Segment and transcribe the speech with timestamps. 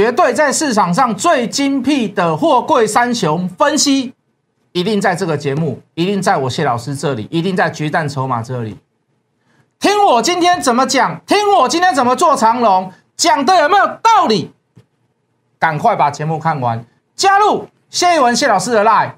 [0.00, 4.14] 绝对在市场上最精辟的货柜三雄分析，
[4.72, 8.78] 一定在这个节目，一定在我谢老师这里，一定在决战筹码这里。
[9.78, 14.54] 听我今天怎么讲，听我今天怎么做长龙，讲的有没有道理？
[15.58, 16.82] 赶快把节目看完，
[17.14, 19.12] 加入谢一文谢老师的 line。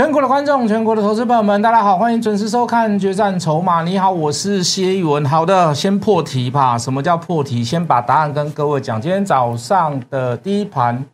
[0.00, 3.82] 全国的观众，全国的投资朋友们，大家好，欢迎准时收看《决战筹码》。
[3.84, 5.22] 你好，我是谢一文。
[5.26, 6.78] 好的，先破题吧。
[6.78, 7.62] 什么叫破题？
[7.62, 8.98] 先把答案跟各位讲。
[8.98, 11.04] 今天早上的第一盘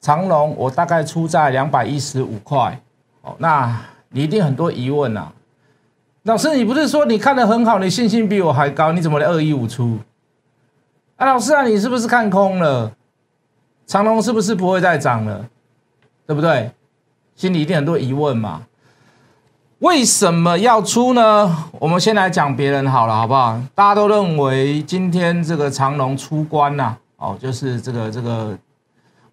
[0.00, 2.80] 长龙，我大概出在两百一十五块。
[3.20, 5.28] 哦，那你一定很多疑问呐。
[6.22, 9.98] 老师，你不是说你看的很好，你信心比我还高，你怎么连二一五出？
[11.16, 12.90] 啊，老师啊，你是不是看空了？
[13.86, 15.44] 长龙是不是不会再涨了？
[16.26, 16.70] 对不对？
[17.36, 18.62] 心里一定很多疑问嘛？
[19.80, 21.64] 为什么要出呢？
[21.78, 23.60] 我们先来讲别人好了，好不好？
[23.74, 28.56] 大家都认为今天这个长龙出关呐，哦，就是这个这个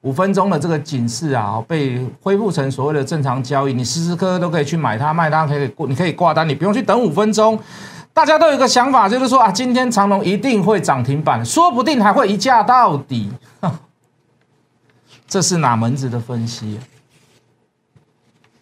[0.02, 7.57] 五分钟的这个警示啊，被恢复成所谓的正常交易，你时时刻刻都可以去买它卖它，可以过，你可以挂单，你不用去等五分钟。
[8.11, 13.31] 大家都有一个想法，就是说啊，今天长龙一定会涨停板，说不定还会一价到底。
[15.27, 16.77] 这是哪门子的分析？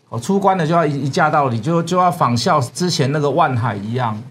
[0.10, 4.22] 哦，出关了就要一一价到底，就就要仿效之前那个万海一样。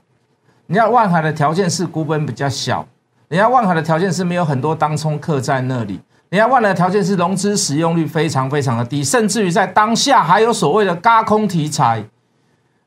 [0.67, 2.87] 人家万海的条件是股本比较小，
[3.29, 12.05] 人家万海的条件是没有很多当冲客在那里，人家万海的条件是融资使用率非常非常的低，甚至于在当下还有所谓的嘎空题材。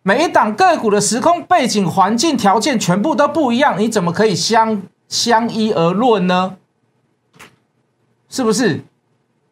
[0.04, 6.58] 每一档个股的时空背景、环境条件全部都不一样，你怎么可以相相依而论呢？
[8.28, 8.84] 是不是？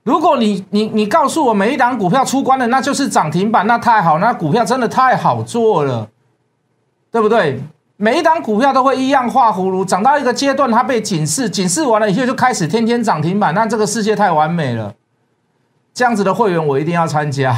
[0.10, 6.10] 如果你你你告诉我每一档股票出关了，那就是涨停板，那太好，那股票真的太好做了，
[7.12, 7.62] 对不对？
[7.98, 14.96] 每一档股票都会一样画葫芦，涨到一个阶段，它被警示，警示完了以后就开始天天涨停板，那这个世界太完美了。
[15.94, 17.56] 这样子的会员我一定要参加。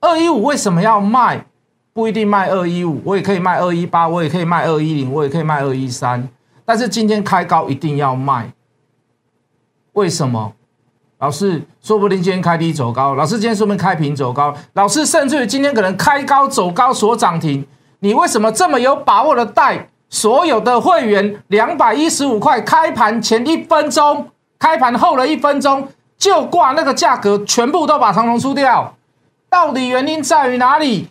[0.00, 1.46] 二一五为什么要卖？
[1.92, 6.28] 不一定卖二一五，我也可以卖二一八，我也可以卖二一零，我也可以卖二一三，
[6.64, 8.52] 但是今天开高一定要卖。
[9.92, 10.52] 为什么？
[11.18, 17.64] 老师说不定今天开低走高，老师今天说不定开平走高，老师甚至于今天可能开高走高所涨停。
[18.00, 25.86] 你为什么这么有把握的带所有的会员两百一十五块开盘前一分钟，开盘后的一分钟
[26.18, 28.94] 就挂那个价格，全部都把长龙出掉？
[29.48, 31.06] 到底原因在于哪里？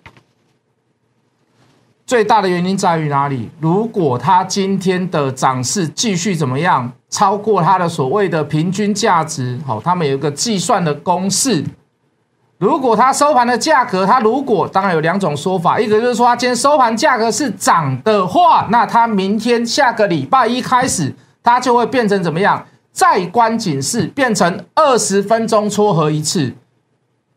[2.12, 3.50] 最大的原因在于哪里？
[3.62, 6.92] 如果它今天的涨势继续怎么样？
[7.10, 11.64] 超过它的所谓的平均价值，好，他们有一个计算的公式。
[12.58, 22.66] 如果它收盘的价格，它如果当然有两种说法，一个就是说它今天收盘价格是涨的话，那它明天下个礼拜一开始，它就会变成怎么样？
[22.92, 26.54] 再关警示，变成二十分钟撮合一次。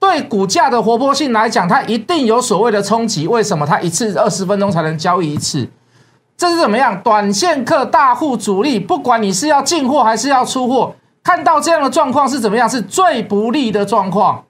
[0.04, 3.26] 对股价的活泼性来讲，它一定有所谓的冲击。
[3.26, 3.66] 为什么？
[3.66, 5.66] 它一次二十分钟才能交易一次？
[6.36, 7.00] 这是怎么样？
[7.02, 12.68] 短线客、大户、主力，不管你是要进货还是要出货，看到这样的状况是怎么样？
[12.68, 14.44] 是最不利的状况。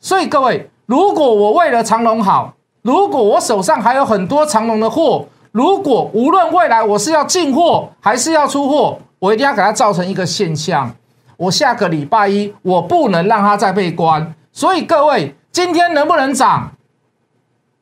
[0.00, 10.92] 所以各位，如果我为了长隆好，如果我手上还有很多长隆的货，如果无论未来我是要进货还是要出货，我一定要给它造成一个现象：
[11.36, 14.34] 我下个礼拜一我不能让它再被关。
[14.58, 16.72] 所以各位，今天能不能涨？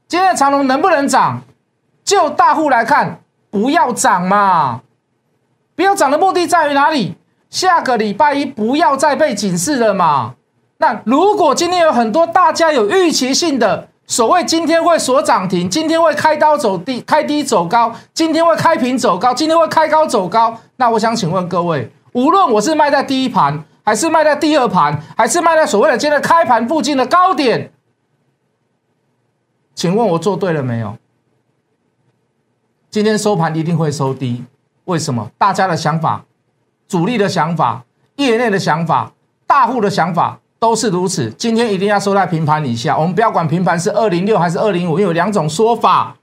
[0.06, 1.40] 今天的长隆能不能涨？
[2.04, 3.22] 就大户来看。
[3.50, 4.82] 不要涨嘛！
[5.74, 7.14] 不要涨的目的在于哪里？
[7.48, 10.34] 下个礼拜一不要再被警示了嘛？
[10.76, 27.70] 那如果今天有很多大家有预期性的，所谓今天会锁涨停，今天会开刀走低，开低走高，今天会开平走高，今天会开高走高，那我想请问各位，无论我是卖在第一盘，还是卖在第二盘，还是卖在所谓的今天开盘附近的高点，
[29.76, 30.96] 请问我做对了没有？
[32.90, 34.44] 今天收盘一定会收低，
[34.86, 35.30] 为什么？
[35.38, 36.24] 大家的想法、
[36.88, 37.84] 主力的想法、
[38.16, 39.12] 业内的想法、
[39.46, 41.30] 大户的想法都是如此。
[41.38, 42.98] 今天一定要收在平盘以下。
[42.98, 46.16] 我们不要管平盘是二零六还是二零五，因为有两种说法。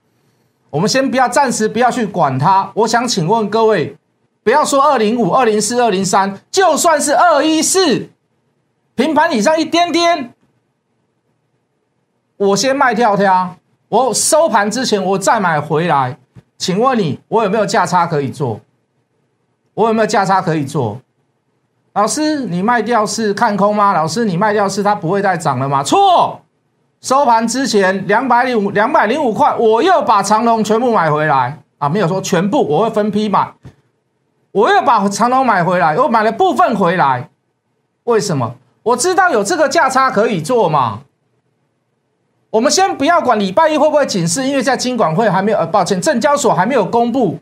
[0.70, 2.70] 我们先不要暂时不要去管它。
[2.74, 3.96] 我想请问各位，
[4.44, 8.10] 不要说二零五、二零四、二零三，就算是二一四，
[8.96, 10.34] 平盘以上一点点，
[12.38, 13.56] 我先卖跳跳。
[13.90, 16.18] 我收盘之前我再买回来，
[16.58, 18.60] 请问你我有没有价差可以做？
[19.76, 21.00] 我有没有价差可以做？
[21.94, 23.94] 老师，你卖掉是看空吗？
[23.94, 25.84] 老师，你卖掉是它不会再涨了吗？
[25.84, 26.42] 错，
[27.02, 31.88] 收盘之前两百零五两百零五块，我又把长龙全部买回来啊！
[31.88, 33.54] 没有说全部，我会分批买，
[34.54, 37.30] 我又把长龙买回来，我买了部分回来。
[38.06, 38.56] 为什么？
[38.84, 41.02] 我知道有这个价差可以做嘛。
[42.52, 47.40] 我们先不要管礼拜一会不会警示，因为在金管会还没有，呃，抱歉，证交所还没有公布，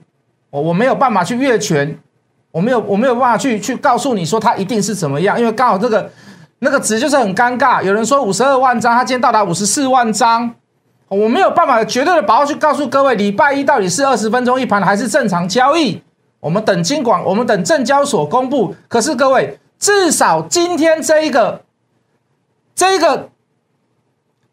[0.52, 2.00] 我我没有办法去越权。
[2.52, 6.10] 我没有，我没有办法去去告诉你说它一定是怎么样，因为刚好这个
[6.60, 7.84] 那个值就是很尴尬。
[7.84, 10.54] 有人说五十二万张，它今天到达五十四万张，
[11.10, 16.02] 我没有办法绝对的把握去告诉各位，礼拜一到底是二十分钟一盘还是正常交易。
[16.42, 18.76] 我们等金管，我们等证交所公布。
[18.90, 21.64] 可是各位，至少今天这一个
[22.76, 23.30] 这一个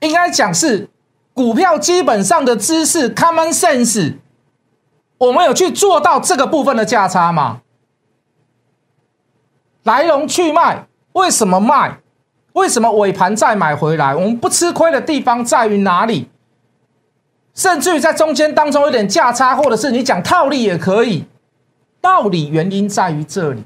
[0.01, 0.89] 应该讲是
[1.35, 4.15] 股票基本上的知识 common sense，
[5.17, 7.63] 我们有去做到这个部分的价差吗？
[9.83, 11.99] 来龙去脉，为什么卖？
[12.53, 14.15] 为什么尾盘再买回来？
[14.15, 16.29] 我们不吃亏的地方在于哪里？
[17.55, 21.25] 甚至于在中间当中有点价差，或者是你讲套利也可以。
[22.01, 23.65] 道理原因在于这里。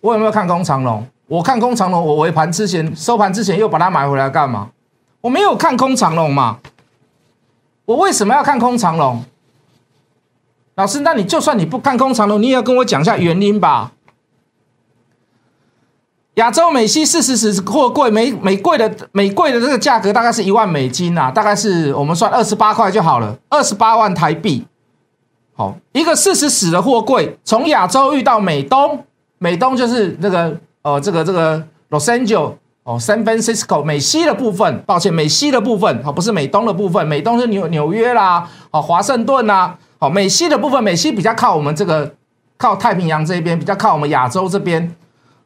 [0.00, 1.06] 我有没有看空长龙？
[1.26, 4.70] 我看空长龙，我尾盘之前收盘之前又把它买回来干嘛？
[5.20, 6.58] 我没有看空长龙嘛？
[7.84, 9.24] 我为什么要看空长龙？
[10.76, 13.92] 老师，那你就算你不看空长龙，你也要跟我讲一下原因吧？
[16.34, 24.66] 亚洲美西四十十货柜，每每柜的每柜的这个价格大概是一万美金啊，大概是我们算二十八块就好了，二十八万台币。
[25.60, 29.04] 好，一个四十尺的货柜从亚洲运到美东，
[29.36, 42.14] 美东就是那个呃这个这个 Los Angeles 哦，San Francisco 美西的部分，抱歉，美西的部分，好，不是美东的部分，美东是纽纽约啦，哦，华盛顿啦，好，美西的部分，美西比较靠我们这个
[42.56, 44.96] 靠太平洋这边，比较靠我们亚洲这边。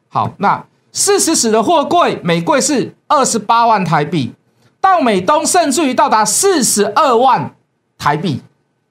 [0.07, 0.63] 好，那。
[0.93, 4.33] 四十尺的货柜，每柜是二十八万台币，
[4.79, 7.53] 到美东甚至于到达四十二万
[7.97, 8.41] 台币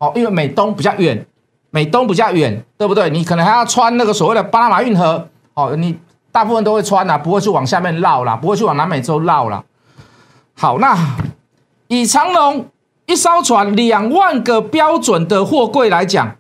[0.07, 1.27] 哦，因为美东比较远，
[1.71, 3.09] 美东比较远，对不对？
[3.11, 5.99] 你可能还要穿那个所谓的巴拿马运河哦，你
[6.31, 9.65] 大部分都会穿啦，不会去往下面绕啦，不会去往南美洲绕啦。
[10.55, 10.97] 好，那
[11.89, 12.67] 以长龙
[13.07, 16.37] 一艘船两万个标准的货柜来讲，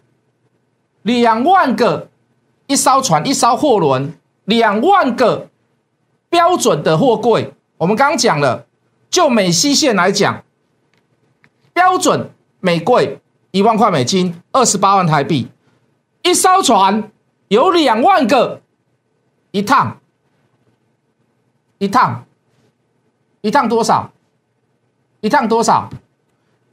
[1.03, 2.09] 两万个
[2.67, 4.15] 一艘船一艘货轮
[4.45, 5.49] 两万个。
[6.31, 8.67] 标准的货柜，我们刚刚讲了，
[9.09, 10.43] 就美西线来讲，
[11.73, 12.29] 标准
[12.59, 13.21] 美柜
[13.55, 15.49] 一万块美金，二十八万台币，
[16.25, 17.12] 一艘船
[17.47, 18.61] 有两万个，
[19.53, 20.01] 一趟，
[21.79, 22.27] 一趟，
[23.43, 24.11] 一趟多少？
[25.21, 25.89] 一趟多少？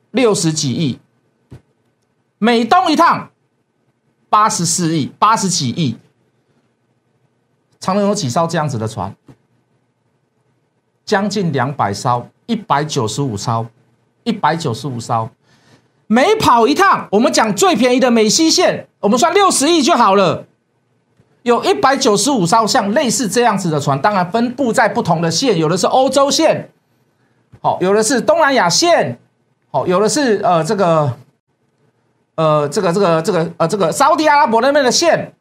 [0.10, 1.00] 六十几亿，
[2.40, 3.30] 美东一趟
[4.28, 5.96] 八十四亿，八十几亿，
[7.80, 9.16] 长隆有几艘这样子的船？
[11.06, 13.68] 将近两百艘，一百九十五艘，
[14.24, 15.30] 一百九十五艘，
[16.12, 20.46] 每跑一趟，我们讲最便宜的美西线，我们算六十亿就好了。
[21.44, 26.70] 有一百九十五艘像类似这样子的船，当然分布在不同的线，有的是欧洲线，
[27.62, 29.18] 好，有的是东南亚线，
[29.72, 31.14] 好，有的是呃这个，
[32.36, 35.34] 呃这个这个这个呃这个沙特阿拉伯那边的线，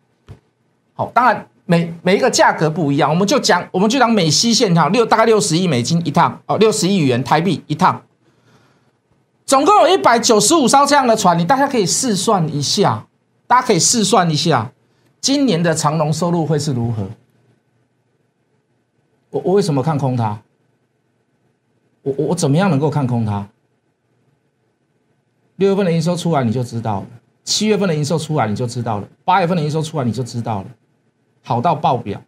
[0.94, 1.49] 好，当然。
[1.66, 8.02] 每每一个价格不一样，我们就讲，我们就讲美西线哈，六大概六十亿美金一趟哦，六十亿元台币一趟，
[9.50, 13.04] 总共有一百九十五艘这样的船，你大家可以试算一下，
[13.49, 14.71] 大家可以试算一下，
[15.21, 17.04] 今年的长龙收入会是如何？
[19.30, 20.40] 我我为什么看空它？
[22.02, 23.49] 我我我怎么样能够看空它？
[25.57, 27.07] 六月份的营收出来你就知道了，
[27.42, 30.69] 七月份的营收出来你就知道了，八月份的营收出来你就知道了。
[31.42, 32.23] 好到爆表，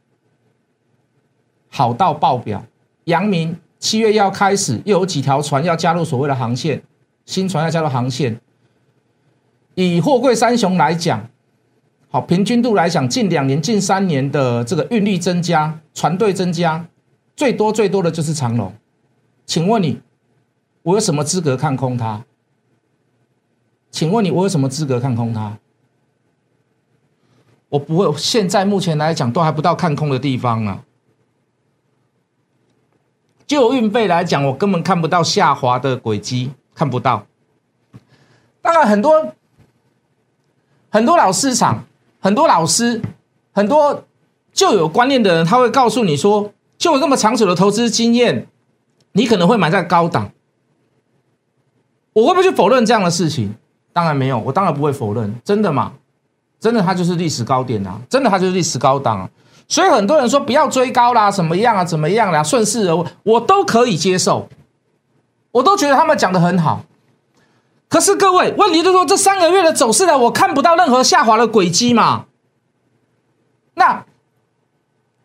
[1.71, 2.65] 好到爆表！
[3.05, 6.83] 阳明七月要开始，又有几条船要加入所谓的航线，
[7.25, 8.41] 新船要加入航线。
[9.75, 11.29] 以货柜三雄来讲，
[12.11, 16.87] 好平均度来讲，近两年、近三年的这个运力增加，船队增加，
[17.35, 18.75] 最多最多的就是长龙。
[19.47, 20.01] 请问你，
[20.83, 22.25] 我有什么资格看空它？
[23.91, 25.59] 请问你，我有什么资格看空它？
[27.71, 30.85] 我不会，现在目前来讲都还不到看空的地方啊。
[33.47, 37.27] 就运费来讲，我根本看不到下滑的轨迹，看不到。
[38.61, 39.33] 当然，很多
[40.91, 41.85] 很多老市场、
[42.21, 43.01] 很多老师、
[43.53, 44.05] 很多
[44.53, 48.47] 就有观念的人，他会告诉你说，就有这么长久的投资经验，
[49.13, 50.31] 你可能会买在高档。
[52.13, 53.55] 我会不会去否认这样的事情？
[53.93, 55.93] 当然没有，我当然不会否认，真的嘛？
[56.61, 58.01] 真的，它就是历史高点啊！
[58.09, 59.29] 真的，它就是历史高档啊！
[59.67, 61.85] 所以很多人说不要追高啦，怎么样啊？
[61.85, 62.43] 怎么样啦？
[62.43, 64.49] 顺势而为，我都可以接受，
[65.53, 66.83] 我都觉得他们讲的很好。
[67.89, 72.25] 可是各位，问题就是说这三个月的走势呢，我看不到任何下滑的轨迹嘛？
[73.75, 74.05] 那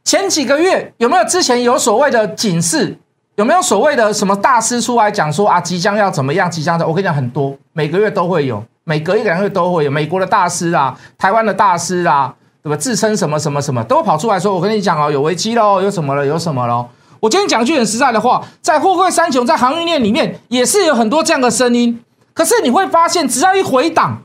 [0.03, 2.97] 前几个月有没有之前有所谓的警示？
[3.35, 6.49] 有没有所谓的什么大师出来讲说啊，即将要怎么样？
[6.49, 8.63] 即将的，我跟你讲很多，每个月都会有。
[8.83, 12.75] 每隔一两个月都会有美国的大师啊，台湾的大师啊，对吧？
[12.77, 16.25] 自称什么什么什么，都跑出来说：“我跟你讲哦，有危机喽，有什么了？
[16.25, 16.87] 有什么喽？”
[17.19, 22.03] 我今天讲句很实在的话，在货柜三雄在航运链里面也是有很多这样的声音。
[22.33, 24.21] 可是你会发现，只要一回档，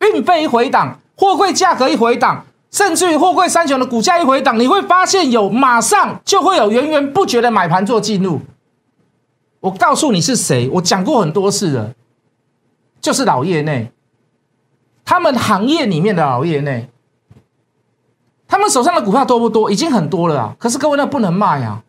[0.00, 8.40] 运费一回档，货柜价格一回档，甚至于货柜三雄的股价一回档，你会发现有马上就会有源源不绝的买盘做进入。
[9.60, 11.92] 我告诉你是谁，我讲过很多次了，
[13.00, 13.92] 就是老业内。
[15.04, 16.88] 他们行业里面的老业内，
[18.48, 19.70] 他们手上的股票多不多？
[19.70, 20.56] 已经很多了啊！
[20.58, 21.82] 可是各位，那不能卖啊！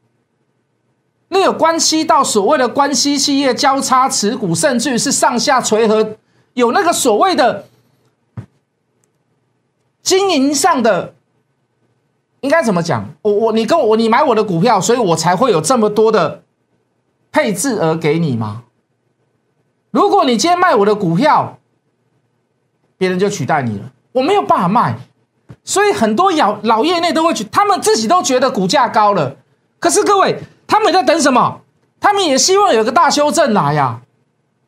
[1.33, 6.15] 那有关系到所谓的关系企业交叉持股，甚至于是上下垂合，
[6.53, 7.65] 有那个所谓的
[10.03, 11.15] 经营上的，
[12.41, 13.15] 应该怎么讲？
[13.23, 16.43] 我我你跟我你买我的股票，所以我才会有这么多的
[17.31, 18.65] 配置额给你吗？
[19.89, 21.57] 如果你今天卖我的股票，
[22.95, 24.99] 别人就取代你了，我没有办法卖，
[25.63, 29.35] 所以很多老老业内都会去，他们自己都觉得股价高了，
[29.79, 30.39] 可是各位，
[30.73, 31.61] 他们在等什么？
[31.99, 34.01] 他们也希望有个大修正来呀，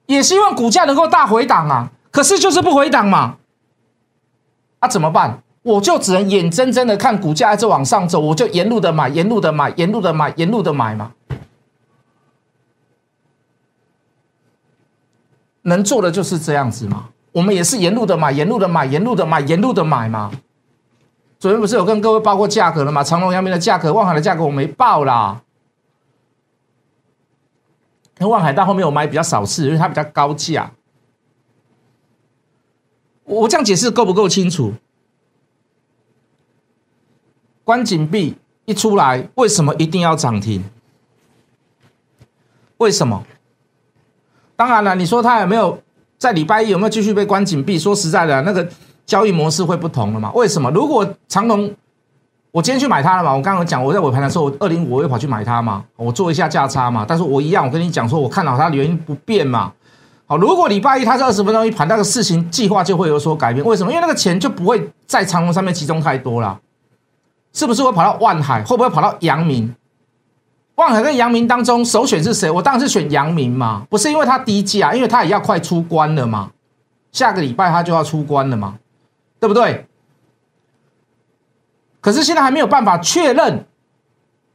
[0.05, 3.37] 也希望股价能够大回档啊，可是就是不回档嘛，
[4.77, 5.41] 啊怎么办？
[5.63, 11.11] 我就只能眼睁睁的看股价一直往上走，我就沿路的买，沿路的买，沿路的买，沿路的买嘛，
[15.63, 17.05] 能做的就是这样子嘛。
[17.31, 20.29] 我们也是沿路的买，沿路的买，沿路的买，沿路的买嘛。
[21.39, 23.03] 昨天不是有跟各位报过价格了吗？
[23.03, 25.41] 长隆、阳明的价格，万海的价格我没报啦。
[28.17, 30.71] 那万海到后面我买比较少次，因为它比较高价。
[33.23, 34.73] 我这样解释够不够清楚？
[37.63, 40.63] 关紧闭一出来，为什么一定要涨停？
[42.77, 43.25] 为什么？
[44.55, 45.81] 当然了，你说它有没有？
[46.17, 47.77] 在礼拜一有没有继续被关紧闭？
[47.77, 48.67] 说实在的，那个
[49.05, 50.31] 交易模式会不同了嘛？
[50.33, 50.71] 为什么？
[50.71, 51.75] 如果长隆，
[52.55, 53.35] 我今天去买它了嘛？
[53.35, 55.83] 我刚刚讲我在尾盘的时候，我二零五我又跑去买它嘛？
[55.97, 57.03] 我做一下价差嘛？
[57.05, 59.73] 但是我一样，我跟你讲说，我看好它的原因不变嘛？
[60.25, 63.65] 好，如果礼拜一它是二十分钟一盘，那个事情计划就会有所改变。
[63.65, 63.91] 为什么？
[63.91, 66.57] 因为那个钱就不会在长隆上面集中太多了，
[67.51, 68.63] 是不是会跑到万海？
[68.63, 69.75] 会不会跑到阳明？
[70.75, 72.49] 万海跟阳明当中首选是谁？
[72.49, 76.49] 我当然是选阳明嘛，不是因为它低价，因为它也要快出关了嘛，
[77.11, 78.75] 下个礼拜它就要出关了嘛，
[79.41, 79.85] 对不对？
[82.05, 83.65] 可是现在还没有办法确认，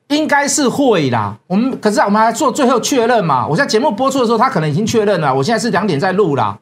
[0.06, 1.36] 应该是会啦。
[1.48, 3.44] 我们可是我们还做最后确认嘛？
[3.44, 5.34] 我在节目播出的时候，他可能已经确认了。
[5.34, 6.56] 我现在是两点在录啦，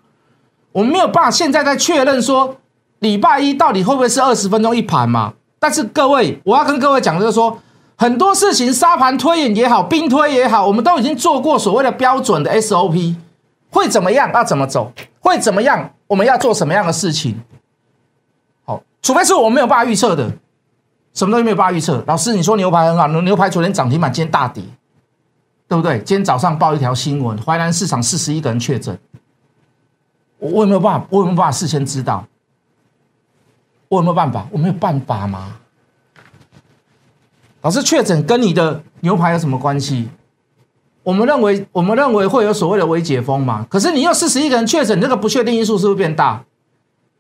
[0.72, 2.56] 我们没有办法现在在确认说
[3.00, 5.34] 礼拜一到底会不会是二十分钟一盘嘛？
[5.58, 7.58] 但是各位，我要跟各位讲就是说。
[8.00, 13.16] 很多事情沙盘推演也好，兵推也好，我们都已经做过所谓的标准的 SOP，
[13.72, 14.30] 会怎么样？
[14.32, 14.92] 要怎么走？
[15.18, 15.90] 会怎么样？
[16.06, 17.42] 我们要做什么样的事情？
[18.64, 20.30] 好，除非是我没有办法预测的，
[21.18, 22.00] 什么东西没有办法预测？
[22.06, 24.62] 老师，你说牛排很好，牛牛排昨天涨停板，今天大跌，
[25.66, 25.98] 对不对？
[26.04, 28.96] 今天早上报一条新闻，淮南市场四十一个人确诊，
[30.38, 31.04] 我有没有办法？
[31.10, 32.24] 我有没有办法事先知道？
[33.88, 34.46] 我有没有办法？
[34.52, 35.56] 我没有办法吗？
[37.62, 40.08] 老师确诊跟你的牛排有什么关系？
[41.02, 43.66] 我们认为，我们认为会有所谓的微解封嘛？
[43.68, 46.44] 可是你又四十一个人确诊，这个不确定因素是不是变大？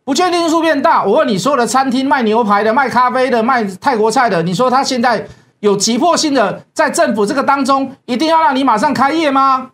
[0.08, 1.04] 不确定因素变大。
[1.04, 5.28] 我问你，所有的餐厅卖牛排的、卖咖啡的、卖泰国菜的，你说他现在
[5.60, 9.72] 有急迫性的在政府这个当中，一定要让你马上开业吗？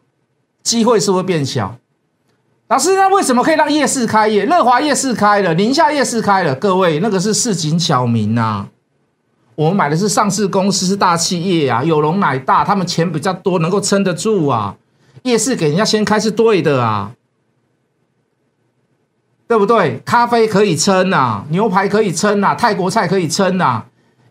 [0.64, 1.76] 机会是不是变小？
[2.66, 4.44] 老师，那为什么可以让夜市开业？
[4.44, 8.66] 乐华夜市开了，宁夏夜市开了，各位那个是市井小民呐。
[9.54, 14.74] 我们买的是上市公司，是大企业啊，有容乃大，他们钱比较多，能够撑得住啊。
[15.22, 17.12] 夜市给人家先开是对的啊，
[19.46, 19.98] 对不对？
[20.04, 23.86] 咖啡可以撑啊，牛排可以撑啊，泰国菜可以撑啊。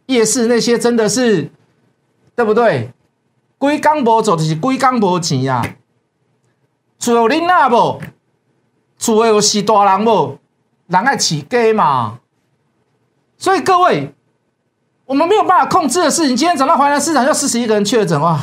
[0.07, 1.51] 夜市那些真的是，
[2.35, 2.91] 对不对？
[3.57, 5.65] 龟缸无做就是龟缸无钱啊。
[6.99, 8.01] 厝有恁那无？
[8.97, 10.39] 厝有是大人无？
[10.87, 12.19] 人爱起家嘛。
[13.37, 14.13] 所以各位。
[15.05, 18.39] 我们没有办法控制的事情，今天涨到华南市场，又四十一个人确诊哇！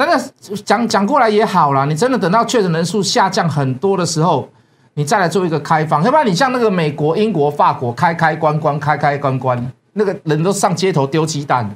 [0.00, 4.48] 真的讲讲过来也好啦，你真的等到确诊人数下降很多的时候，
[4.94, 11.70] 你再来做一个开放，要不然你像那个美国、英国、法国开开关关开开关关，那个人都上街头丢鸡蛋，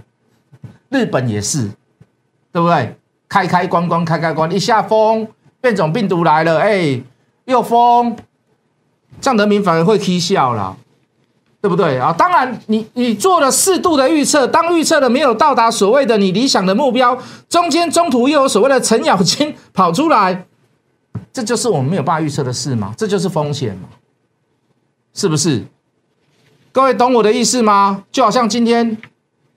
[0.88, 1.70] 日本也是，
[2.50, 2.96] 对不对？
[3.28, 5.28] 开开关关开开关，一下封
[5.60, 6.98] 变种病毒来了，哎，
[7.44, 8.16] 又封，
[9.20, 10.74] 这样人民反而会踢笑了。
[11.64, 12.12] 对不对啊？
[12.12, 17.18] 当然，你你做了适度的预测，当预测的没有到达所谓的你理想的目标，
[17.48, 20.44] 中间中途又有所谓的程咬金 跑出来，
[21.32, 22.92] 这就是我们没有办法预测的事嘛？
[22.98, 23.88] 这就是风险嘛？
[25.14, 25.64] 是不是？
[26.70, 28.04] 各位懂我的意思吗？
[28.12, 28.98] 就好像今天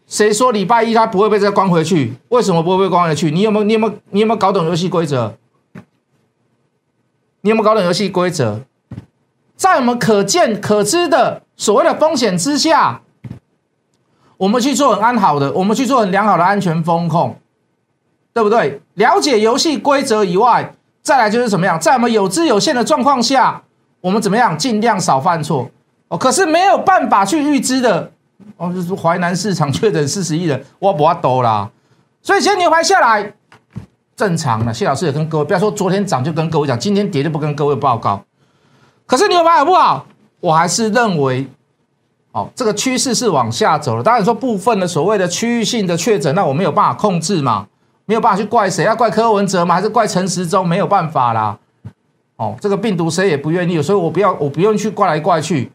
[0.07, 2.13] 谁说礼拜一他不会被再关回去？
[2.29, 3.31] 为什么不会被关回去？
[3.31, 5.35] 你有没有你有没有你有没有搞懂游戏规则？
[7.41, 8.61] 你有没有搞懂游戏规则？
[9.57, 11.41] 在我们可见可知的。
[11.59, 13.01] 所谓的风险之下，
[14.37, 17.35] 我们去做很安好的，我们去做很良好的安全风控，
[18.31, 18.79] 对不对？
[18.93, 23.63] 了解游戏规则以外，再来就是怎么样，在我们有知有限的状况下，
[24.01, 25.67] 我们怎么样尽量少犯错
[26.09, 26.15] 哦。
[26.15, 28.11] 可是没有办法去预知的
[28.57, 31.67] 哦，就是淮南市场确诊四十亿人，我不要多啦。
[32.21, 33.33] 所以今天牛排下来
[34.15, 34.71] 正常了。
[34.71, 38.23] 谢老师也跟各位，不要说昨天涨就跟各位讲，今天跌就不跟各位报告。
[39.07, 40.05] 可是牛排好不好？
[40.39, 41.47] 我还是认为，
[42.33, 44.03] 哦，这个趋势是往下走了。
[44.03, 47.67] 当然说部分的所谓的区域性的确诊，那我没有办法控制嘛，
[48.05, 48.83] 没有办法去怪谁？
[48.83, 49.73] 要怪柯文哲吗？
[49.75, 50.67] 还是怪陈时中？
[50.67, 51.57] 没有办法啦。
[52.35, 55.71] 哦，这个病毒谁也不愿意，所以我不要，我不用去怪来怪去。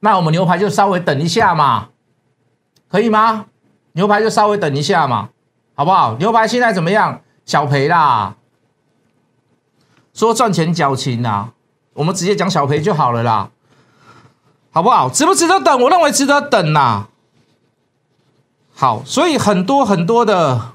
[0.00, 1.90] 那我们牛排就稍微等一下嘛，
[2.88, 3.46] 可以吗？
[3.92, 5.28] 牛排就稍微等一下嘛，
[5.74, 6.16] 好不好？
[6.18, 7.20] 牛排现在怎么样？
[7.44, 8.34] 小赔啦，
[10.18, 11.50] 说赚钱矫情呐。
[11.92, 13.50] 我们直接讲小赔就好了啦，
[14.72, 15.08] 好不好？
[15.08, 15.80] 值不值得等？
[15.80, 17.06] 我认为值得等呐。
[18.74, 20.72] 好，所以很多很多的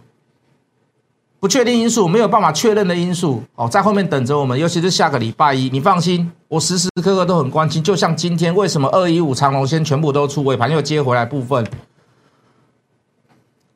[1.41, 4.57] 不确定因素，没有办法确认的因素哦，在后面等着我们。
[4.57, 7.83] 尤其是下个礼拜一，你放心，我时时刻刻都很关心。
[7.83, 11.67] 就像今天，为什么二一五长龙先全部都出尾盘又接回来部分，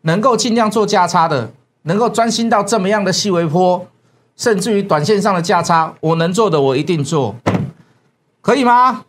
[0.03, 1.51] 能够尽量做价差的，
[1.81, 3.85] 能够专心到这么样的细微波。
[4.37, 7.35] 甚至于短线上的价差，我能做的我一定做，
[8.39, 9.03] 可以吗？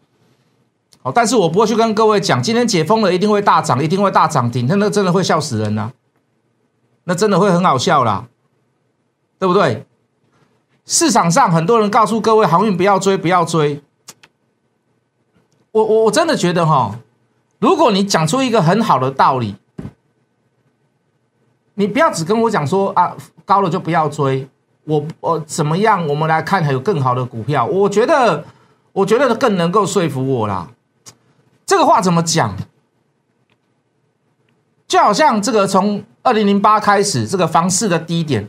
[1.03, 5.93] 好，但是我不会去跟各位讲，今天解封了一定会大涨，一定会大涨停，那那真的会笑死人呐，
[7.05, 8.27] 那真的会很好笑啦，
[9.39, 9.87] 对不对？
[10.87, 13.83] 市场上很多人告诉各位航运不要追，不要追，
[15.73, 16.99] 我我我真的觉得哈，
[17.59, 19.57] 如果你讲出一个很好的道理，
[21.75, 23.15] 你不要只跟我讲说啊
[23.45, 24.49] 高了就不要追。
[24.89, 26.09] 我我怎么样？
[26.09, 27.67] 我们来看还有更好的股票。
[27.67, 28.43] 我觉得，
[28.93, 30.67] 我觉得更能够说服我啦。
[31.67, 32.57] 这个话怎么讲？
[34.89, 38.49] 就好像这个从二零零八开始，这个房市的低点，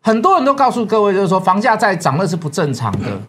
[0.00, 3.20] 很多人都告诉各位，就是说房价在涨那是不正常的。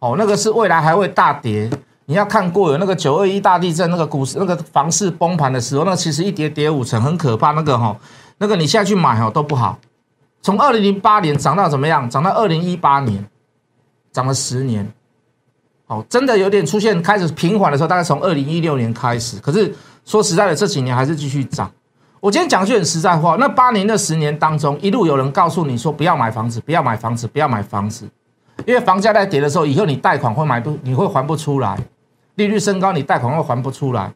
[0.00, 1.70] 哦，那个是未来还会大跌。
[2.06, 7.52] 你要看过有那个九二一大地震，那个股市那个房市崩盘的时候，那其实一跌跌五成，很可怕。
[7.52, 7.96] 那个哈，
[8.38, 9.78] 那个你现在去买哦都不好。
[10.42, 12.08] 从二零零八年涨到怎么样？
[12.08, 13.24] 涨到二零一八年，
[14.12, 14.90] 涨了十年。
[15.86, 19.38] 哦，真的有点出现开始平缓的时候，大概从二零一六年开始。
[19.40, 19.74] 可是
[20.04, 21.70] 说实在的，这几年还是继续涨。
[22.20, 28.06] 我今天讲句很实在话，那八年、那十年当中，一路有人告诉你说不要买房子，不要买房子，不要买房子，
[28.66, 31.78] 因为房价在跌的时候，以后你贷款会买不，你会还不出来，
[32.34, 34.12] 利率升高，你贷款会还不出来。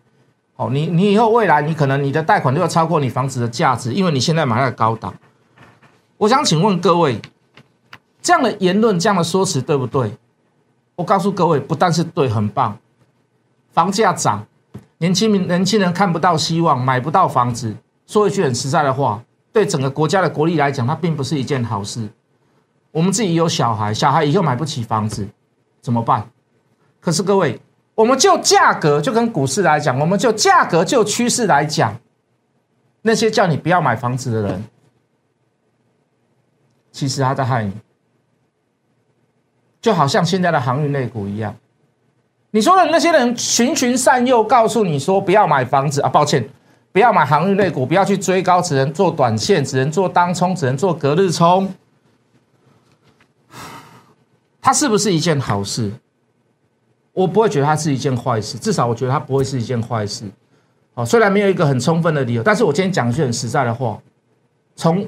[0.57, 5.15] 哦，你你以后未来你可能你的贷款都要超过你房子的价值，因为你现在买在高档。
[6.23, 7.21] 我想请问各位，
[8.23, 10.17] 这样的言论、这样的说辞对不对？
[10.95, 12.79] 我告诉各位，不但是对，很棒。
[13.73, 14.47] 房价涨，
[14.99, 17.75] 年轻民、年轻人看不到希望，买不到房子。
[18.07, 19.21] 说一句很实在的话，
[19.53, 22.09] 对整个国家的国力来讲，它并不是一件好事。
[22.93, 25.27] 我们自己有小孩，小孩以后买不起房子，
[25.81, 26.31] 怎么办？
[27.01, 27.61] 可是各位，
[27.97, 31.97] 我们就价格，就跟股市来讲，我们就价格就趋势来讲，
[33.03, 34.65] 那些叫你不要买房子的人。
[37.03, 37.73] 其实他在害你，
[39.81, 41.53] 就好像现在的航运类股一样。
[42.53, 46.49] 你说的那些人循循善诱，告诉你说不要买房子啊，抱歉，
[46.93, 51.75] 不要买航运类股，不要去追高，只能做短线，只能做当冲，只能做隔日冲。
[54.61, 55.91] 它是不是一件好事？
[57.13, 60.25] 我不会觉得它是一件坏事，至少我觉得它不会是一件坏事。
[60.95, 64.01] 哦，虽然没有一个很充分的理由，但是我今天讲一句很实在的话，
[64.77, 65.05] 从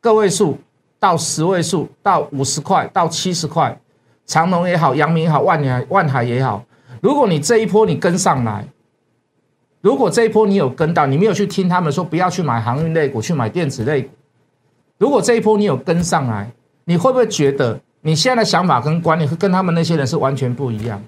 [0.00, 0.58] 个位数。
[1.04, 3.78] 到十位数，到五十块，到七十块，
[4.24, 6.64] 长隆也好，阳明也好，万年万海也好，
[7.02, 8.66] 如果你这一波你跟上来，
[9.82, 14.08] 如果这一波你有跟到，你没有去听他们说不要去买航运类股，去买电子类股。
[14.96, 16.50] 如果这一波你有跟上来，
[16.86, 21.02] 你会不会觉得你现在的想法跟观念跟他们那些人是完全不一样？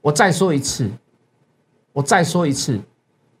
[0.00, 0.88] 我再说一次，
[1.92, 2.78] 我再说一次，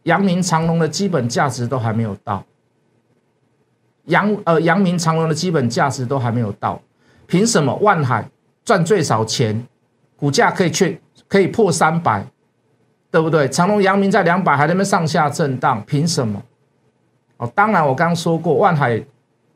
[0.02, 2.42] 阳明长隆的基本价值都还没有到，
[4.08, 6.78] 阳呃阳明长隆的基本价值都还没有到，
[7.26, 8.28] 凭什么万海
[8.64, 9.66] 赚最少钱，
[10.16, 12.26] 股价可以去可以破三百？
[13.10, 13.48] 对不对？
[13.48, 16.42] 长隆、阳明在两百还在那边上下震荡，凭什么？
[17.38, 19.02] 哦，当然我刚刚说过，万海、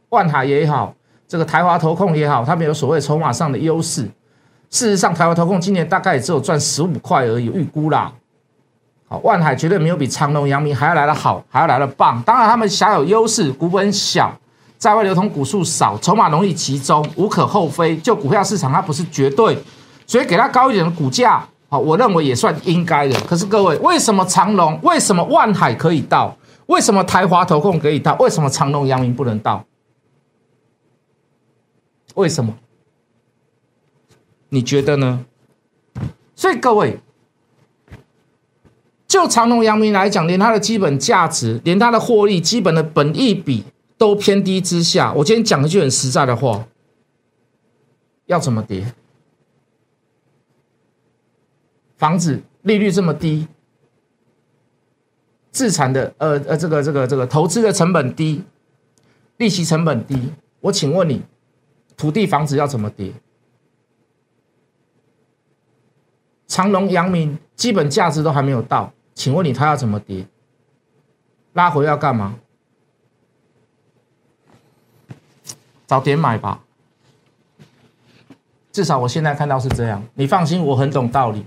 [0.09, 0.95] 万海也好，
[1.29, 4.09] 这个台华投控也好，他们有所谓筹码上的优势。
[4.71, 8.11] 事实上，台华投控今年大概也只有赚十五块而已，预估啦。
[9.07, 12.23] 好，万海绝对没有比长隆、阳明还要来的好，还要来的棒。
[12.23, 14.35] 当然，他们享有优势，股本小，
[14.83, 17.97] 在外流通股数少，筹码容易集中，无可厚非。
[17.99, 19.57] 就股票市场，它不是绝对，
[20.09, 21.47] 所以给它高一点的股价。
[21.68, 23.16] 好，我认为也算应该的。
[23.21, 26.37] 可是各位，为什么长隆、为什么万海可以到？
[26.66, 28.16] 为什么台华投控可以到？
[28.16, 29.64] 为什么长隆、阳明不能到？
[32.16, 32.53] 为什么？
[34.49, 35.25] 你觉得呢？
[36.35, 36.99] 所以各位，
[39.07, 43.62] 就长隆、阳明来讲，连它的基本价值、连它的获利、基本的本益比
[44.03, 46.67] 都偏低之下，我今天讲一句很实在的话：
[48.27, 48.93] 要怎么跌？
[51.97, 53.47] 房子利率这么低，
[55.53, 58.43] 自产的呃呃这个这个这个投资的成本低，
[59.37, 61.23] 利息成本低，我请问你，
[61.97, 63.12] 土地房子要怎么跌？
[66.49, 70.27] 长隆、阳明基本价值都还没有到，请问你它要怎么跌？
[71.53, 72.37] 拉回要干嘛？
[75.92, 76.59] 早点买吧，
[78.72, 80.02] 至少我现在看到是这样。
[80.14, 81.44] 你放心，我很懂道理。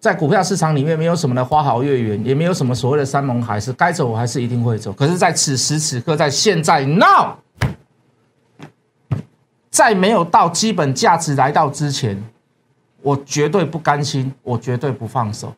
[0.00, 4.90] 在股票市场里面，没有什么的花好月圆，也没有什么所谓的山盟海誓，该走我还是一定会走。
[4.94, 7.34] 可是，在此时此刻，在现在 now，
[9.68, 12.24] 在没有到基本价值来到之前，
[13.02, 15.54] 我绝对不甘心，我绝对不放手。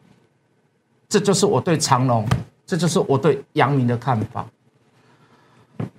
[1.09, 2.26] 这就是我对长隆，
[2.66, 4.44] 这就是我对阳明的看法，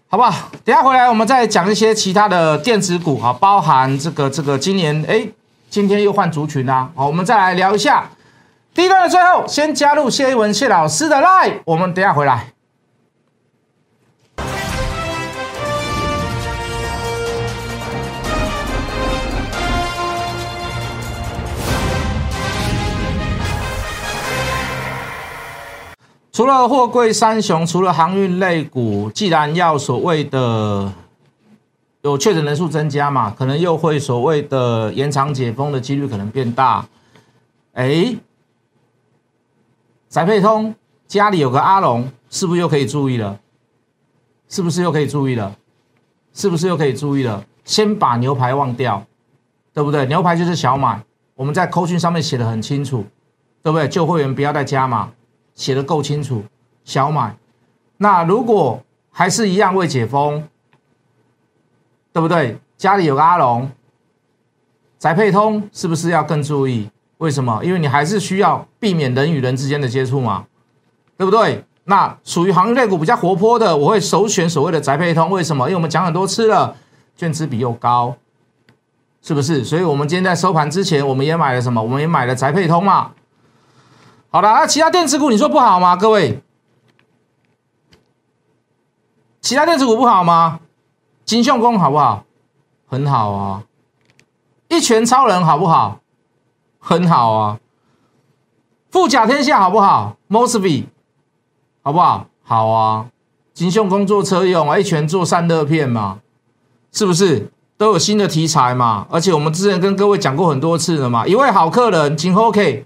[0.07, 0.49] 好不好？
[0.63, 5.27] 等下回来我们再讲一些其他的电子股，哈，包含这个这个今年，哎，
[5.69, 8.09] 今天又换族群啦，好，我们再来聊一下。
[8.73, 12.54] 第一段的最后，先加入谢一文谢老师的 line，我们等下回来。
[26.35, 30.91] 除了货柜三雄，除了航运类股，既然要所谓的
[32.01, 36.85] 有确诊人数增加嘛，可能又会所谓的延长解封的几率可能变大，
[37.71, 38.17] 哎。
[40.09, 40.75] 宅配通
[41.07, 43.39] 家里有个阿龙，是不是又可以注意了？
[44.49, 45.55] 是不是又可以注意了？
[46.33, 47.45] 是不是又可以注意了？
[47.63, 49.01] 先把牛排忘掉，
[49.73, 50.05] 对不对？
[50.07, 51.01] 牛排就是小买，
[51.35, 53.05] 我们在扣讯上面写的很清楚，
[53.63, 53.87] 对不对？
[53.87, 55.09] 旧会员不要再加码，
[55.55, 56.43] 写的够清楚，
[56.83, 57.35] 小买。
[57.97, 60.47] 那如果还是一样未解封，
[62.13, 62.59] 对不对？
[62.77, 63.71] 家里有个阿龙，
[64.99, 66.89] 宅配通是不是要更注意？
[67.19, 67.63] 为什么？
[67.63, 70.45] 因为你还是需要避免人与人之间的接触嘛，
[71.17, 71.63] 对不对？
[71.85, 75.29] 那属于行业类股比较活泼的，我会首选所谓的宅配通。
[75.29, 75.65] 为什么？
[75.67, 76.75] 因为我们讲很多次了，
[77.15, 78.13] 券资比又高，
[79.21, 79.63] 是不是？
[79.63, 81.81] 所以我们今天在收盘之前，我们也买了什么？
[81.81, 83.11] 我们也买了宅配通嘛。
[84.35, 85.95] 好了，那其他电子股你说不好吗？
[85.95, 86.41] 各位，
[89.39, 90.59] 其他电子股不好吗？
[91.23, 92.25] 金相工好不好？
[92.85, 93.63] 很好啊。
[94.67, 96.01] 一拳超人好不好？
[96.79, 97.59] 很好啊，
[98.91, 100.83] 富甲天下好不好？Mosby
[101.81, 102.27] 好不好？
[102.43, 103.05] 好啊，
[103.53, 106.19] 金秀工作车用，一拳做散热片嘛，
[106.91, 109.07] 是不是都有新的题材嘛？
[109.09, 112.85] 而且我们之前跟各位讲过很多次了嘛，一位好客人，请 OK，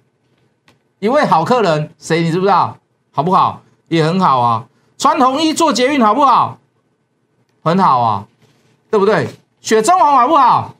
[0.99, 2.77] 一位好客人谁你知不知道？
[3.12, 3.62] 好不好？
[3.88, 4.65] 也很好啊，
[4.97, 6.59] 穿红衣做捷运好不好？
[7.63, 8.27] 很好啊，
[8.91, 9.27] 对不对？
[9.62, 10.75] 雪中红好不好？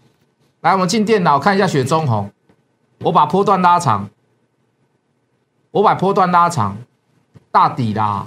[0.62, 2.32] 来，我们进电脑看一下雪中红。
[3.00, 4.10] 我把波段拉长，
[5.72, 6.78] 我把波段拉长，
[7.52, 8.26] 大底啦。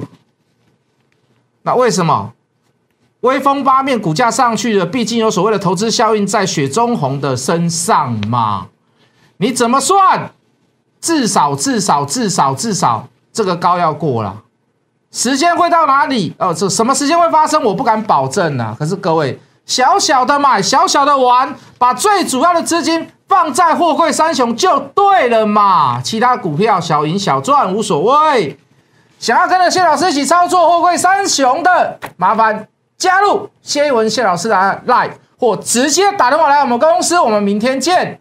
[1.62, 2.32] 那为什么？
[3.20, 8.68] 威风八面，股价上去了，毕竟有所谓的投资效应在雪中红的身上嘛。
[9.36, 10.32] 你怎么算？
[11.02, 14.34] 至少至少至少至少这个高要过了。
[15.10, 16.34] 时间会到哪里？
[16.38, 17.62] 哦，这什么时间会发生？
[17.62, 18.74] 我不敢保证啊。
[18.78, 23.06] 可是各位，小小的买，小小的玩，把最主要的资金。
[23.28, 28.58] 放在货柜三雄就对了嘛，其他股票小赢小赚无所谓。
[29.18, 37.18] 想要跟着谢老师一起操作货柜三雄的，麻烦加入谢文谢老师的 Line，或直接打电话来我们公司。
[37.18, 38.20] 我们明天见。